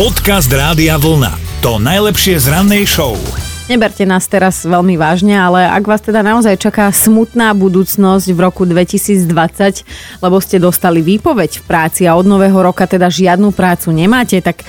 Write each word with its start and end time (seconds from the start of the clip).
Podcast 0.00 0.48
Rádia 0.48 0.96
Vlna. 0.96 1.60
To 1.60 1.76
najlepšie 1.76 2.40
z 2.40 2.48
rannej 2.48 2.88
show. 2.88 3.20
Neberte 3.68 4.08
nás 4.08 4.24
teraz 4.24 4.64
veľmi 4.64 4.96
vážne, 4.96 5.36
ale 5.36 5.68
ak 5.68 5.84
vás 5.84 6.00
teda 6.00 6.24
naozaj 6.24 6.56
čaká 6.56 6.88
smutná 6.88 7.52
budúcnosť 7.52 8.32
v 8.32 8.38
roku 8.40 8.64
2020, 8.64 9.28
lebo 10.24 10.40
ste 10.40 10.56
dostali 10.56 11.04
výpoveď 11.04 11.60
v 11.60 11.64
práci 11.68 12.08
a 12.08 12.16
od 12.16 12.24
nového 12.24 12.56
roka 12.64 12.88
teda 12.88 13.12
žiadnu 13.12 13.52
prácu 13.52 13.92
nemáte, 13.92 14.40
tak 14.40 14.64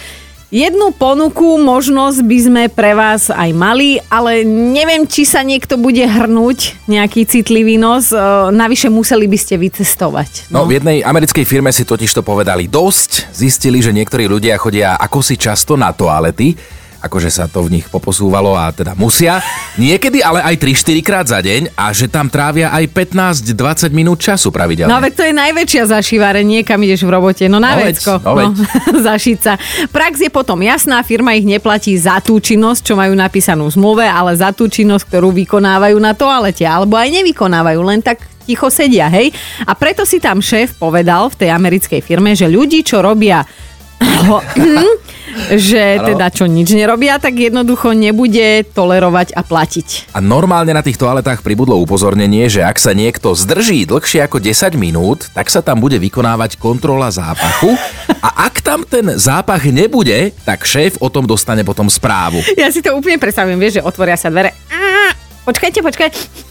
Jednu 0.52 0.92
ponuku, 0.92 1.56
možnosť 1.64 2.28
by 2.28 2.38
sme 2.44 2.64
pre 2.68 2.92
vás 2.92 3.32
aj 3.32 3.56
mali, 3.56 4.04
ale 4.12 4.44
neviem, 4.44 5.08
či 5.08 5.24
sa 5.24 5.48
niekto 5.48 5.80
bude 5.80 6.04
hrnúť 6.04 6.76
nejaký 6.92 7.24
citlivý 7.24 7.80
nos. 7.80 8.12
E, 8.12 8.20
navyše 8.52 8.92
museli 8.92 9.32
by 9.32 9.38
ste 9.40 9.56
vycestovať. 9.56 10.52
No, 10.52 10.68
v 10.68 10.76
jednej 10.76 11.08
americkej 11.08 11.48
firme 11.48 11.72
si 11.72 11.88
totiž 11.88 12.12
to 12.12 12.20
povedali 12.20 12.68
dosť. 12.68 13.32
Zistili, 13.32 13.80
že 13.80 13.96
niektorí 13.96 14.28
ľudia 14.28 14.60
chodia 14.60 15.00
ako 15.00 15.24
si 15.24 15.40
často 15.40 15.80
na 15.80 15.96
toalety 15.96 16.52
akože 17.02 17.34
sa 17.34 17.50
to 17.50 17.66
v 17.66 17.82
nich 17.82 17.86
poposúvalo 17.90 18.54
a 18.54 18.70
teda 18.70 18.94
musia. 18.94 19.42
Niekedy 19.76 20.22
ale 20.22 20.46
aj 20.46 20.56
3-4 20.62 21.02
krát 21.02 21.26
za 21.26 21.42
deň 21.42 21.74
a 21.74 21.90
že 21.92 22.06
tam 22.06 22.30
trávia 22.30 22.70
aj 22.70 22.86
15-20 22.94 23.90
minút 23.92 24.22
času 24.22 24.54
pravidelne. 24.54 24.94
No 24.94 25.02
veď 25.02 25.14
to 25.18 25.24
je 25.26 25.34
najväčšia 25.34 25.84
zašívare, 25.90 26.46
kam 26.62 26.80
ideš 26.86 27.04
v 27.04 27.12
robote. 27.12 27.44
No 27.50 27.58
na 27.58 27.74
No 27.74 27.84
vecko. 27.90 28.22
no 28.22 28.54
no, 28.54 28.54
zašiť 29.10 29.38
sa. 29.42 29.58
Prax 29.90 30.22
je 30.22 30.30
potom 30.30 30.62
jasná, 30.62 31.02
firma 31.02 31.34
ich 31.34 31.48
neplatí 31.48 31.98
za 31.98 32.22
tú 32.22 32.38
činnosť, 32.38 32.82
čo 32.86 32.94
majú 32.94 33.18
napísanú 33.18 33.68
v 33.68 33.74
zmluve, 33.74 34.06
ale 34.06 34.38
za 34.38 34.54
tú 34.54 34.70
činnosť, 34.70 35.10
ktorú 35.10 35.34
vykonávajú 35.34 35.98
na 35.98 36.14
toalete, 36.14 36.68
alebo 36.68 37.00
aj 37.00 37.10
nevykonávajú, 37.10 37.80
len 37.82 38.06
tak 38.06 38.22
ticho 38.46 38.68
sedia, 38.70 39.08
hej. 39.08 39.32
A 39.64 39.78
preto 39.78 40.04
si 40.04 40.20
tam 40.20 40.42
šéf 40.44 40.76
povedal 40.76 41.30
v 41.32 41.46
tej 41.46 41.50
americkej 41.54 42.02
firme, 42.04 42.34
že 42.36 42.50
ľudí, 42.52 42.82
čo 42.84 43.00
robia 43.00 43.46
že 45.70 46.02
teda 46.02 46.28
čo 46.34 46.46
nič 46.50 46.74
nerobia, 46.76 47.22
tak 47.22 47.38
jednoducho 47.38 47.96
nebude 47.96 48.66
tolerovať 48.68 49.34
a 49.38 49.42
platiť. 49.46 50.12
A 50.16 50.20
normálne 50.20 50.76
na 50.76 50.84
tých 50.84 51.00
toaletách 51.00 51.46
pribudlo 51.46 51.80
upozornenie, 51.80 52.50
že 52.52 52.66
ak 52.66 52.78
sa 52.82 52.92
niekto 52.92 53.32
zdrží 53.32 53.88
dlhšie 53.88 54.26
ako 54.28 54.42
10 54.44 54.76
minút, 54.76 55.32
tak 55.32 55.48
sa 55.48 55.64
tam 55.64 55.80
bude 55.80 55.98
vykonávať 56.02 56.60
kontrola 56.60 57.14
zápachu 57.14 57.74
a 58.20 58.50
ak 58.52 58.60
tam 58.60 58.84
ten 58.84 59.16
zápach 59.16 59.64
nebude, 59.70 60.34
tak 60.44 60.68
šéf 60.68 61.00
o 61.00 61.08
tom 61.08 61.24
dostane 61.24 61.64
potom 61.64 61.88
správu. 61.88 62.44
Ja 62.60 62.70
si 62.70 62.84
to 62.84 62.94
úplne 62.94 63.18
predstavujem, 63.18 63.58
vieš, 63.58 63.82
že 63.82 63.86
otvoria 63.86 64.20
sa 64.20 64.30
dvere. 64.30 64.54
Á, 64.70 65.16
Počkajte, 65.42 65.82
počkajte. 65.82 66.51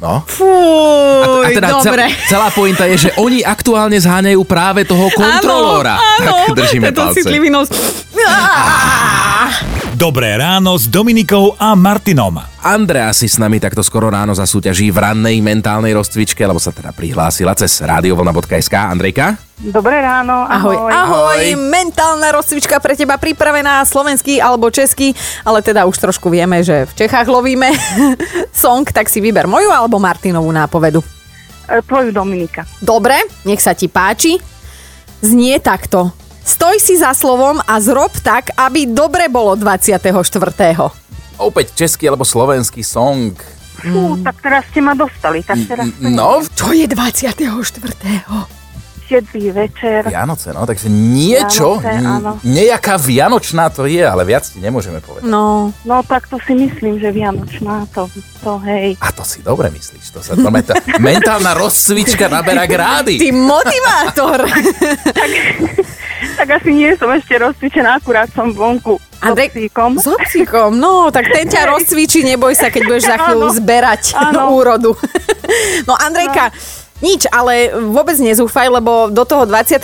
No. 0.00 0.24
Fúj, 0.24 1.44
A 1.44 1.48
teda 1.52 1.76
dobre. 1.76 2.08
celá 2.24 2.48
pointa 2.48 2.88
je, 2.88 2.96
že 2.96 3.10
oni 3.20 3.44
aktuálne 3.44 4.00
zháňajú 4.00 4.40
práve 4.48 4.88
toho 4.88 5.12
kontrolóra. 5.12 6.00
Áno, 6.00 6.24
áno, 6.24 6.56
tak 6.56 6.56
držíme 6.56 6.88
tento 6.88 7.04
palce. 7.04 7.20
citlivý 7.20 7.52
nos. 7.52 7.68
Á, 8.16 9.52
Dobré 9.92 10.40
ráno 10.40 10.72
s 10.80 10.88
Dominikou 10.88 11.52
a 11.60 11.76
Martinom. 11.76 12.40
Andrea 12.64 13.12
si 13.12 13.28
s 13.28 13.36
nami 13.36 13.60
takto 13.60 13.84
skoro 13.84 14.08
ráno 14.08 14.32
zasúťaží 14.32 14.88
v 14.88 14.96
rannej 14.96 15.36
mentálnej 15.44 15.92
rozcvičke, 15.92 16.40
lebo 16.48 16.56
sa 16.56 16.72
teda 16.72 16.96
prihlásila 16.96 17.52
cez 17.52 17.84
radiovlna.sk. 17.84 18.72
Andrejka? 18.72 19.49
Dobré 19.60 20.00
ráno, 20.00 20.48
Ahoj, 20.48 20.72
ahoj. 20.72 20.88
ahoj, 20.88 21.40
mentálna 21.68 22.32
rozcvička 22.32 22.80
pre 22.80 22.96
teba 22.96 23.20
pripravená 23.20 23.84
slovenský 23.84 24.40
alebo 24.40 24.72
český, 24.72 25.12
ale 25.44 25.60
teda 25.60 25.84
už 25.84 26.00
trošku 26.00 26.32
vieme, 26.32 26.64
že 26.64 26.88
v 26.88 27.04
Čechách 27.04 27.28
lovíme 27.28 27.68
song, 28.56 28.88
tak 28.88 29.12
si 29.12 29.20
vyber 29.20 29.44
moju 29.44 29.68
alebo 29.68 30.00
Martinovú 30.00 30.48
nápovedu. 30.48 31.04
E, 31.68 31.76
Tvoju 31.84 32.08
Dominika. 32.08 32.64
Dobre, 32.80 33.20
nech 33.44 33.60
sa 33.60 33.76
ti 33.76 33.84
páči. 33.84 34.40
Znie 35.20 35.60
takto. 35.60 36.08
Stoj 36.40 36.80
si 36.80 36.96
za 36.96 37.12
slovom 37.12 37.60
a 37.60 37.76
zrob 37.84 38.16
tak, 38.24 38.56
aby 38.56 38.88
dobre 38.88 39.28
bolo 39.28 39.60
24. 39.60 40.00
Opäť 41.36 41.76
český 41.76 42.08
alebo 42.08 42.24
slovenský 42.24 42.80
song. 42.80 43.36
Fú, 43.76 44.16
tak 44.24 44.40
teraz 44.40 44.64
ste 44.72 44.80
ma 44.80 44.96
dostali. 44.96 45.44
Tak 45.44 45.56
teraz 45.68 45.84
No, 46.00 46.40
Čo 46.56 46.72
je 46.72 46.88
24. 46.88 47.36
Štedrý 49.10 49.50
večer. 49.50 50.06
Vianoce, 50.06 50.48
no, 50.50 50.62
takže 50.62 50.86
niečo, 50.86 51.76
Vianoce, 51.76 51.98
n- 51.98 52.06
áno. 52.06 52.32
nejaká 52.40 52.94
vianočná 52.94 53.66
to 53.68 53.82
je, 53.84 53.98
ale 54.00 54.22
viac 54.22 54.44
ti 54.44 54.56
nemôžeme 54.56 54.98
povedať. 55.00 55.26
No, 55.26 55.74
No 55.82 55.98
tak 56.00 56.24
to 56.24 56.38
si 56.38 56.54
myslím, 56.54 56.96
že 56.96 57.10
Vianočná 57.10 57.90
to, 57.90 58.06
to 58.38 58.62
hej. 58.62 58.94
A 58.96 59.10
to 59.10 59.20
si 59.20 59.40
dobre 59.40 59.66
myslíš, 59.68 60.04
to 60.10 60.20
sa 60.20 60.32
to 60.32 60.46
meta, 60.46 60.78
mentálna 61.02 61.50
rozcvička 61.52 62.26
naberá 62.26 62.64
grády. 62.64 63.18
ty 63.18 63.28
motivátor. 63.30 64.46
Tak 66.30 66.48
asi 66.54 66.72
nie 66.72 66.92
som 66.96 67.08
ešte 67.10 67.32
rozcvičená, 67.34 67.96
akurát 67.96 68.28
som 68.30 68.48
vonku 68.50 68.96
Andrej- 69.20 69.52
s 69.52 69.56
psíkom. 69.58 69.90
S 69.94 70.06
obsíkom, 70.06 70.72
no, 70.72 71.08
tak 71.08 71.28
ten 71.28 71.44
ťa 71.44 71.68
rozcvičí, 71.70 72.20
neboj 72.22 72.52
sa, 72.52 72.68
keď 72.68 72.82
budeš 72.82 73.04
za 73.06 73.16
chvíľu 73.22 73.46
Áno. 73.46 73.56
zberať 73.56 74.02
Áno. 74.14 74.40
úrodu. 74.50 74.90
No, 75.84 75.92
Andrejka, 75.96 76.48
nič, 77.00 77.24
ale 77.26 77.68
vôbec 77.72 78.14
nezúfaj, 78.14 78.68
lebo 78.70 79.08
do 79.08 79.24
toho 79.24 79.44
24. 79.44 79.80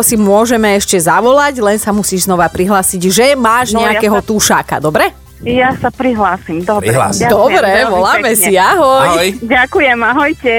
si 0.00 0.14
môžeme 0.14 0.74
ešte 0.74 0.96
zavolať, 0.96 1.60
len 1.60 1.76
sa 1.76 1.92
musíš 1.92 2.24
znova 2.24 2.48
prihlásiť, 2.48 3.00
že 3.02 3.26
máš 3.32 3.70
No, 3.70 3.80
ja 3.80 3.92
nejakého 3.92 4.18
sa- 4.18 4.26
túšáka, 4.26 4.76
dobre? 4.78 5.12
Ja 5.38 5.68
sa 5.76 5.92
prihlásim, 5.92 6.64
dobre. 6.64 6.88
Prihlás. 6.90 7.20
Ďakujem 7.20 7.30
Dobre, 7.30 7.68
voláme 7.86 8.32
pekne. 8.32 8.40
si, 8.40 8.52
ahoj. 8.56 9.04
Ahoj. 9.06 9.28
Ďakujem, 9.44 9.98
ahojte. 10.02 10.54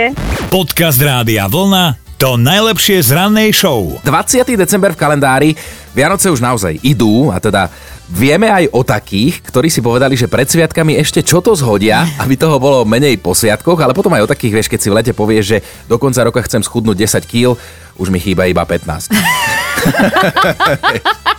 Podcast 0.47 1.01
Rádia 1.01 1.49
Vlna. 1.49 2.06
To 2.17 2.33
najlepšie 2.33 2.97
z 3.05 3.13
rannej 3.13 3.53
show. 3.53 4.01
20. 4.01 4.57
december 4.57 4.89
v 4.89 4.97
kalendári, 4.97 5.53
Vianoce 5.93 6.33
už 6.33 6.41
naozaj 6.41 6.81
idú 6.81 7.29
a 7.29 7.37
teda 7.37 7.69
vieme 8.09 8.49
aj 8.49 8.73
o 8.73 8.81
takých, 8.81 9.37
ktorí 9.45 9.69
si 9.69 9.85
povedali, 9.85 10.17
že 10.17 10.25
pred 10.25 10.49
sviatkami 10.49 10.97
ešte 10.97 11.21
čo 11.21 11.45
to 11.45 11.53
zhodia, 11.53 12.09
aby 12.17 12.33
toho 12.33 12.57
bolo 12.57 12.81
menej 12.89 13.21
po 13.21 13.37
sviatkoch, 13.37 13.77
ale 13.77 13.93
potom 13.93 14.09
aj 14.17 14.25
o 14.25 14.31
takých, 14.33 14.57
vieš, 14.57 14.65
keď 14.65 14.79
si 14.81 14.89
v 14.89 14.97
lete 14.97 15.13
povieš, 15.13 15.45
že 15.45 15.61
do 15.85 16.01
konca 16.01 16.25
roka 16.25 16.41
chcem 16.41 16.65
schudnúť 16.65 17.05
10 17.05 17.21
kg, 17.29 17.53
už 18.01 18.09
mi 18.09 18.17
chýba 18.17 18.49
iba 18.49 18.65
15. 18.65 19.13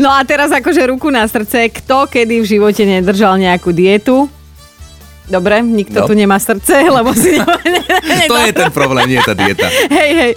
No 0.00 0.12
a 0.12 0.20
teraz 0.24 0.52
akože 0.52 0.92
ruku 0.92 1.12
na 1.12 1.24
srdce, 1.24 1.68
kto 1.72 2.08
kedy 2.08 2.40
v 2.40 2.50
živote 2.56 2.84
nedržal 2.84 3.36
nejakú 3.36 3.72
dietu? 3.72 4.28
Dobre, 5.30 5.62
nikto 5.62 6.02
No. 6.02 6.06
tu 6.10 6.12
nemá 6.18 6.42
srdce, 6.42 6.90
lebo 6.90 7.14
si... 7.14 7.38
to 8.30 8.36
je 8.36 8.50
ten 8.52 8.70
problém, 8.74 9.06
nie 9.06 9.22
tá 9.22 9.30
dieta. 9.30 9.70
Hej, 9.86 10.10
hej. 10.18 10.32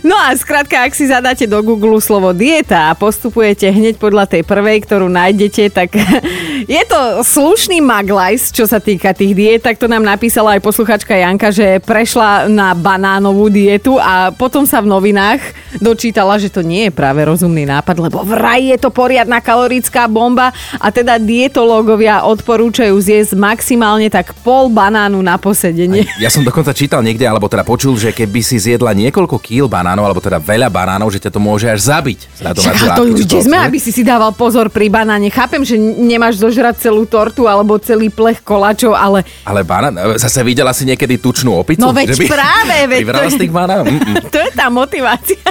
No 0.00 0.16
a 0.16 0.32
skrátka, 0.32 0.80
ak 0.80 0.96
si 0.96 1.04
zadáte 1.04 1.44
do 1.44 1.60
Google 1.60 2.00
slovo 2.00 2.32
dieta 2.32 2.88
a 2.88 2.96
postupujete 2.96 3.68
hneď 3.68 4.00
podľa 4.00 4.24
tej 4.32 4.42
prvej, 4.48 4.80
ktorú 4.88 5.12
nájdete, 5.12 5.68
tak 5.68 5.92
je 6.76 6.82
to 6.88 7.20
slušný 7.20 7.84
maglajs, 7.84 8.48
čo 8.48 8.64
sa 8.64 8.80
týka 8.80 9.12
tých 9.12 9.36
diet. 9.36 9.60
Tak 9.60 9.76
to 9.76 9.92
nám 9.92 10.00
napísala 10.00 10.56
aj 10.56 10.64
posluchačka 10.64 11.12
Janka, 11.12 11.52
že 11.52 11.84
prešla 11.84 12.48
na 12.48 12.72
banánovú 12.72 13.52
dietu 13.52 14.00
a 14.00 14.32
potom 14.32 14.64
sa 14.64 14.80
v 14.80 14.88
novinách 14.88 15.40
dočítala, 15.84 16.40
že 16.40 16.48
to 16.48 16.64
nie 16.64 16.88
je 16.88 16.92
práve 16.96 17.20
rozumný 17.20 17.68
nápad, 17.68 17.96
lebo 18.00 18.24
vraj 18.24 18.72
je 18.72 18.78
to 18.80 18.88
poriadna 18.88 19.44
kalorická 19.44 20.08
bomba 20.08 20.50
a 20.80 20.88
teda 20.88 21.20
dietológovia 21.20 22.24
odporúčajú 22.24 22.96
zjesť 22.96 23.36
maximálne 23.36 24.08
tak 24.08 24.32
pol 24.40 24.72
banánu 24.72 25.20
na 25.20 25.36
posedenie. 25.36 26.08
Ja 26.16 26.32
som 26.32 26.40
dokonca 26.40 26.72
čítal 26.72 27.04
niekde, 27.04 27.28
alebo 27.28 27.52
teda 27.52 27.68
počul, 27.68 28.00
že 28.00 28.16
keby 28.16 28.40
si 28.40 28.56
zjedla 28.56 28.96
niekoľko 28.96 29.36
kýl 29.36 29.68
banánov, 29.90 30.06
alebo 30.06 30.22
teda 30.22 30.38
veľa 30.38 30.70
banánov, 30.70 31.10
že 31.10 31.18
ťa 31.18 31.34
to 31.34 31.42
môže 31.42 31.66
až 31.66 31.90
zabiť. 31.90 32.30
Však 32.38 32.94
to 32.94 33.02
kde 33.10 33.42
sme, 33.42 33.58
aby 33.58 33.82
si 33.82 33.90
si 33.90 34.06
dával 34.06 34.30
pozor 34.30 34.70
pri 34.70 34.86
banáne. 34.86 35.26
Chápem, 35.34 35.66
že 35.66 35.74
nemáš 35.74 36.38
zožrať 36.38 36.78
celú 36.86 37.10
tortu 37.10 37.50
alebo 37.50 37.74
celý 37.82 38.06
plech 38.06 38.38
koláčov, 38.46 38.94
ale 38.94 39.26
Ale 39.42 39.66
banán, 39.66 39.98
zase 40.14 40.46
videla 40.46 40.70
si 40.70 40.86
niekedy 40.86 41.18
tučnú 41.18 41.58
opicu? 41.58 41.82
No 41.82 41.90
veď 41.90 42.14
Že 42.14 42.22
by 42.22 42.26
práve, 42.30 42.76
veď 42.86 43.00
to 43.10 43.22
je- 43.26 43.40
tých 43.42 43.52
banánov? 43.52 43.90
Mm-mm. 43.90 44.14
to 44.34 44.38
je 44.38 44.50
tá 44.54 44.70
motivácia. 44.70 45.42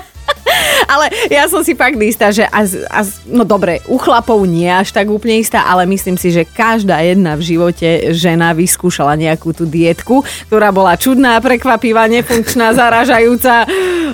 Ale 0.93 1.09
ja 1.29 1.45
som 1.45 1.61
si 1.61 1.73
fakt 1.77 1.97
istá, 2.01 2.29
že 2.33 2.45
a, 2.49 2.65
a, 2.65 3.01
no 3.29 3.43
dobre, 3.45 3.81
u 3.85 3.97
chlapov 3.97 4.41
nie 4.45 4.69
až 4.69 4.93
tak 4.93 5.09
úplne 5.09 5.37
istá, 5.39 5.65
ale 5.65 5.85
myslím 5.89 6.17
si, 6.17 6.33
že 6.33 6.47
každá 6.47 7.01
jedna 7.05 7.37
v 7.37 7.45
živote 7.45 8.13
žena 8.15 8.53
vyskúšala 8.55 9.13
nejakú 9.13 9.53
tú 9.53 9.65
dietku, 9.69 10.25
ktorá 10.49 10.73
bola 10.73 10.97
čudná, 10.97 11.37
prekvapivá, 11.41 12.09
nefunkčná, 12.09 12.73
zaražajúca, 12.73 13.65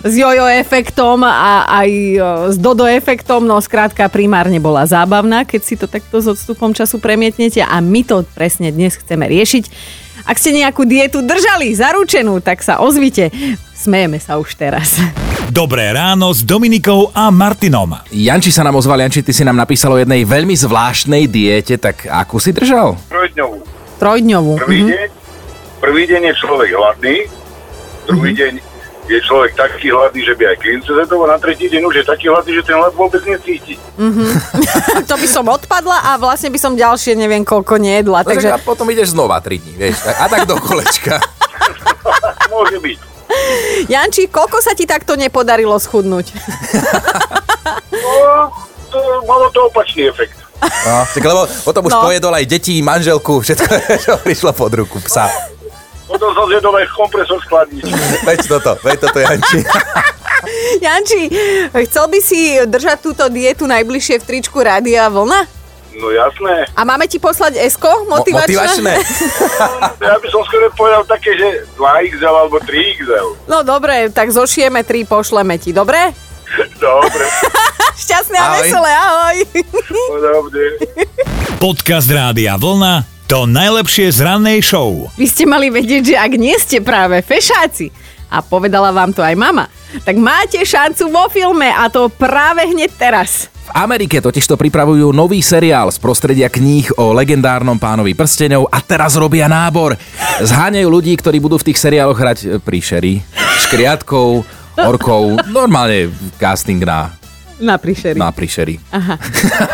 s 0.04 0.14
jojo 0.14 0.46
efektom 0.50 1.22
a 1.22 1.64
aj 1.70 1.90
s 2.52 2.58
dodo 2.58 2.84
efektom, 2.84 3.46
no 3.46 3.56
skrátka 3.58 4.10
primárne 4.10 4.60
bola 4.60 4.84
zábavná, 4.84 5.46
keď 5.46 5.62
si 5.62 5.76
to 5.76 5.86
takto 5.86 6.20
s 6.20 6.28
odstupom 6.28 6.74
času 6.74 7.00
premietnete 7.00 7.62
a 7.62 7.80
my 7.80 8.02
to 8.02 8.26
presne 8.34 8.72
dnes 8.72 8.98
chceme 8.98 9.24
riešiť. 9.24 9.64
Ak 10.26 10.42
ste 10.42 10.58
nejakú 10.58 10.90
dietu 10.90 11.22
držali, 11.22 11.70
zaručenú, 11.72 12.42
tak 12.42 12.66
sa 12.66 12.82
ozvite. 12.82 13.30
Smejeme 13.78 14.18
sa 14.18 14.42
už 14.42 14.58
teraz. 14.58 14.98
Dobré 15.54 15.94
ráno 15.94 16.34
s 16.34 16.42
Dominikou 16.42 17.14
a 17.14 17.30
Martinom. 17.30 17.94
Janči 18.10 18.50
sa 18.50 18.66
nám 18.66 18.82
ozval, 18.82 19.06
Janči, 19.06 19.22
ty 19.22 19.30
si 19.30 19.46
nám 19.46 19.54
napísal 19.54 19.94
o 19.94 20.02
jednej 20.02 20.26
veľmi 20.26 20.58
zvláštnej 20.58 21.30
diete, 21.30 21.78
tak 21.78 22.10
akú 22.10 22.42
si 22.42 22.50
držal? 22.50 22.98
trojdňovú. 23.14 23.58
Trojdňovú. 24.02 24.54
Prvý 24.66 24.82
Mhm. 24.82 24.90
deň, 24.90 25.08
prvý 25.78 26.04
deň 26.10 26.22
je 26.26 26.34
človek 26.42 26.70
hladný, 26.74 27.16
druhý 28.10 28.32
deň 28.34 28.54
je 29.06 29.20
človek 29.22 29.54
taký 29.54 29.90
hladný, 29.90 30.22
že 30.22 30.34
by 30.34 30.44
aj 30.50 30.58
klince 30.58 30.90
zetoval, 30.90 31.28
na 31.28 31.38
tretí 31.38 31.66
deň 31.66 31.82
už 31.86 31.96
je 31.96 32.06
taký 32.06 32.26
hladný, 32.28 32.52
že 32.54 32.64
ten 32.64 32.74
hlad 32.74 32.92
vôbec 32.92 33.22
necíti. 33.22 33.78
to 35.10 35.16
by 35.16 35.28
som 35.28 35.46
odpadla 35.46 36.10
a 36.10 36.18
vlastne 36.18 36.50
by 36.50 36.58
som 36.58 36.74
ďalšie 36.74 37.14
neviem 37.14 37.42
koľko 37.42 37.78
nejedla. 37.78 38.22
No, 38.22 38.28
takže... 38.28 38.50
A 38.50 38.58
potom 38.58 38.90
ideš 38.90 39.14
znova 39.14 39.38
3 39.38 39.56
dní, 39.56 39.74
vieš. 39.76 40.02
A 40.06 40.26
tak 40.26 40.46
do 40.46 40.58
kolečka. 40.58 41.22
Môže 42.54 42.82
byť. 42.82 42.98
Janči, 43.86 44.26
koľko 44.26 44.58
sa 44.60 44.74
ti 44.74 44.86
takto 44.86 45.14
nepodarilo 45.14 45.76
schudnúť? 45.76 46.34
No, 47.92 48.50
to, 48.90 48.98
malo 49.26 49.50
to 49.52 49.68
opačný 49.68 50.08
efekt. 50.08 50.38
No, 50.62 51.04
tak 51.04 51.22
lebo 51.22 51.46
potom 51.62 51.84
už 51.86 51.94
No. 51.94 52.02
pojedol 52.02 52.34
aj 52.34 52.46
deti, 52.48 52.80
manželku, 52.80 53.44
všetko, 53.44 53.70
čo 54.04 54.12
prišlo 54.24 54.52
pod 54.56 54.72
ruku 54.74 54.98
psa. 55.04 55.28
Potom 56.06 56.30
som 56.38 56.46
zjedol 56.46 56.74
aj 56.78 56.86
kompresor 56.94 57.42
z 57.42 57.46
chladničky. 57.50 57.94
Veď 58.24 58.40
toto, 58.46 58.72
veď 58.86 58.98
toto, 59.02 59.18
Janči. 59.18 59.60
Janči, 60.86 61.22
chcel 61.90 62.06
by 62.06 62.20
si 62.22 62.62
držať 62.62 62.98
túto 63.02 63.26
dietu 63.34 63.66
najbližšie 63.66 64.22
v 64.22 64.26
tričku 64.26 64.62
Rádia 64.62 65.10
Vlna? 65.10 65.66
No 65.96 66.12
jasné. 66.12 66.68
A 66.76 66.84
máme 66.84 67.08
ti 67.08 67.18
poslať 67.18 67.56
esko 67.58 68.06
motivačné? 68.06 68.52
Motivačné. 68.52 68.94
Ja 70.06 70.20
by 70.20 70.28
som 70.28 70.44
skôr 70.46 70.68
povedal 70.76 71.08
také, 71.08 71.34
že 71.34 71.66
2XL 71.80 72.36
alebo 72.36 72.60
3XL. 72.62 73.48
No 73.48 73.64
dobre, 73.64 74.12
tak 74.12 74.30
zošieme 74.30 74.84
tri, 74.84 75.08
pošleme 75.08 75.56
ti, 75.58 75.72
dobre? 75.72 76.14
Dobre, 76.80 77.26
Šťastné 77.98 78.38
a 78.38 78.48
Ahoj. 78.48 78.58
veselé, 78.64 78.92
ahoj! 78.94 79.38
podobne. 80.08 80.66
Podcast 81.58 82.08
Rádia 82.08 82.56
Vlna 82.56 83.15
to 83.26 83.50
najlepšie 83.50 84.14
z 84.14 84.22
rannej 84.22 84.62
show. 84.62 85.10
Vy 85.18 85.26
ste 85.26 85.50
mali 85.50 85.74
vedieť, 85.74 86.14
že 86.14 86.16
ak 86.16 86.32
nie 86.38 86.54
ste 86.62 86.78
práve 86.82 87.26
fešáci, 87.26 87.90
a 88.30 88.42
povedala 88.42 88.90
vám 88.90 89.14
to 89.14 89.22
aj 89.22 89.36
mama, 89.38 89.70
tak 90.02 90.18
máte 90.18 90.60
šancu 90.62 91.10
vo 91.14 91.30
filme 91.30 91.70
a 91.70 91.88
to 91.88 92.10
práve 92.10 92.66
hneď 92.68 92.92
teraz. 92.98 93.48
V 93.66 93.72
Amerike 93.74 94.22
totižto 94.22 94.62
pripravujú 94.62 95.10
nový 95.10 95.42
seriál 95.42 95.90
z 95.90 95.98
prostredia 95.98 96.54
kníh 96.54 96.86
o 97.02 97.18
legendárnom 97.18 97.82
pánovi 97.82 98.14
prstenov 98.14 98.70
a 98.70 98.78
teraz 98.78 99.18
robia 99.18 99.50
nábor. 99.50 99.98
Zháňajú 100.38 100.86
ľudí, 100.86 101.18
ktorí 101.18 101.42
budú 101.42 101.58
v 101.58 101.74
tých 101.74 101.82
seriáloch 101.82 102.18
hrať 102.18 102.40
e, 102.46 102.48
príšery, 102.62 103.26
škriatkov, 103.66 104.46
orkov, 104.78 105.42
normálne 105.50 106.14
casting 106.38 106.86
na, 106.86 107.18
Na 107.56 107.80
príšeri. 107.80 108.20
na 108.20 108.32
príšery. 108.36 108.76
Aha. 108.92 109.16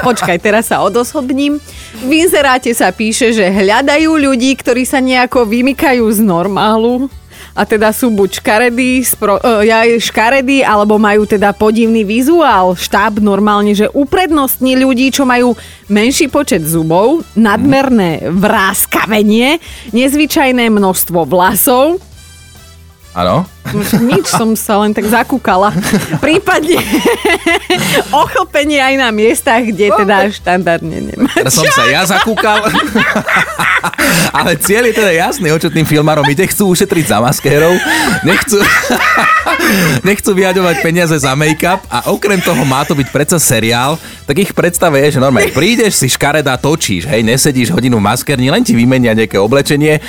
Počkaj, 0.05 0.37
teraz 0.37 0.69
sa 0.69 0.85
odosobním. 0.85 1.57
V 1.97 2.11
inzeráte 2.13 2.69
sa 2.77 2.93
píše, 2.93 3.33
že 3.33 3.49
hľadajú 3.49 4.11
ľudí, 4.21 4.53
ktorí 4.53 4.85
sa 4.85 5.01
nejako 5.01 5.49
vymykajú 5.49 6.05
z 6.13 6.19
normálu. 6.21 7.09
A 7.51 7.67
teda 7.67 7.91
sú 7.91 8.07
buď 8.15 8.39
škaredí, 8.39 9.03
spro, 9.03 9.35
ja, 9.65 9.83
škaredí, 9.83 10.63
alebo 10.63 10.95
majú 10.95 11.27
teda 11.27 11.51
podivný 11.51 12.07
vizuál. 12.07 12.79
Štáb 12.79 13.19
normálne, 13.19 13.75
že 13.75 13.91
uprednostní 13.91 14.79
ľudí, 14.79 15.11
čo 15.11 15.27
majú 15.27 15.59
menší 15.91 16.31
počet 16.31 16.63
zubov, 16.63 17.27
nadmerné 17.35 18.23
vráskavenie, 18.31 19.59
nezvyčajné 19.91 20.71
množstvo 20.71 21.27
vlasov, 21.27 21.99
Áno? 23.11 23.43
Nič, 24.01 24.25
som 24.27 24.53
sa 24.53 24.81
len 24.83 24.91
tak 24.91 25.07
zakúkala. 25.07 25.71
Prípadne 26.19 26.79
ochlpenie 28.23 28.79
aj 28.83 28.95
na 28.99 29.09
miestach, 29.09 29.63
kde 29.63 29.91
teda 29.91 30.27
štandardne 30.31 30.97
nemá. 31.11 31.31
Teraz 31.31 31.55
som 31.55 31.67
sa 31.71 31.87
ja 31.87 32.03
zakúkal. 32.03 32.67
Ale 34.37 34.57
cieľ 34.57 34.89
je 34.89 34.95
teda 34.97 35.11
jasný, 35.13 35.51
o 35.51 35.57
čo 35.59 35.69
tým 35.69 35.85
filmárom 35.85 36.25
ide. 36.29 36.45
Chcú 36.47 36.71
ušetriť 36.73 37.05
za 37.11 37.17
maskérov, 37.21 37.73
nechcú, 38.25 38.57
nechcú 40.09 40.31
vyhaďovať 40.33 40.75
peniaze 40.81 41.15
za 41.17 41.33
make-up 41.37 41.81
a 41.87 42.09
okrem 42.11 42.39
toho 42.41 42.61
má 42.65 42.83
to 42.87 42.97
byť 42.97 43.07
predsa 43.09 43.37
seriál, 43.37 43.97
tak 44.25 44.41
ich 44.41 44.51
predstave 44.55 45.01
je, 45.05 45.17
že 45.17 45.23
normálne 45.23 45.53
prídeš 45.53 46.01
si 46.01 46.07
škareda 46.09 46.57
točíš, 46.57 47.07
hej, 47.09 47.21
nesedíš 47.21 47.73
hodinu 47.73 47.99
v 47.99 48.07
maskerni, 48.09 48.49
len 48.49 48.63
ti 48.65 48.73
vymenia 48.73 49.13
nejaké 49.15 49.37
oblečenie 49.37 50.01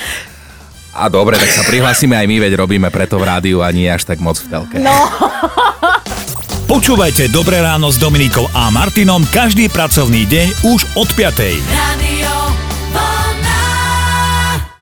a 0.93 1.09
dobre, 1.09 1.35
tak 1.41 1.49
sa 1.49 1.65
prihlásime 1.65 2.13
aj 2.13 2.25
my, 2.29 2.37
veď 2.37 2.53
robíme 2.57 2.87
preto 2.93 3.17
v 3.17 3.25
rádiu 3.25 3.65
a 3.65 3.73
nie 3.73 3.89
až 3.89 4.05
tak 4.05 4.21
moc 4.21 4.37
v 4.37 4.47
telke. 4.47 4.77
No, 4.77 4.93
Počúvajte 6.63 7.29
Dobré 7.29 7.61
ráno 7.61 7.91
s 7.91 8.01
Dominikou 8.01 8.49
a 8.55 8.71
Martinom 8.73 9.21
každý 9.29 9.69
pracovný 9.69 10.25
deň 10.25 10.47
už 10.73 10.79
od 10.97 11.09
5. 11.11 11.61
Radio 11.69 12.12